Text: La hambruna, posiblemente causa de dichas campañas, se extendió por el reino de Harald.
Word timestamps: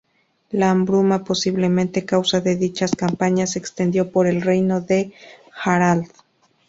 La 0.49 0.71
hambruna, 0.71 1.23
posiblemente 1.23 2.05
causa 2.05 2.41
de 2.41 2.55
dichas 2.55 2.95
campañas, 2.95 3.51
se 3.51 3.59
extendió 3.59 4.09
por 4.11 4.25
el 4.25 4.41
reino 4.41 4.81
de 4.81 5.13
Harald. 5.63 6.09